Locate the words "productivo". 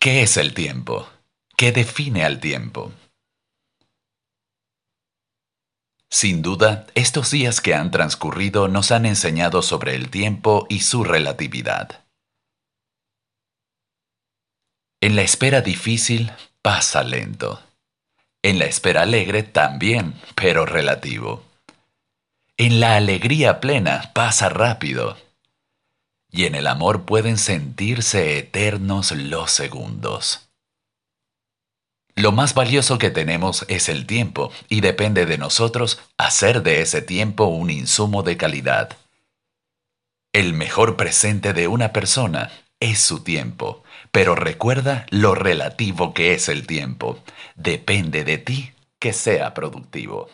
49.54-50.30